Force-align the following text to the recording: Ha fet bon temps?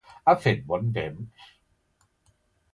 Ha 0.29 0.33
fet 0.45 0.63
bon 0.71 0.89
temps? 0.95 1.53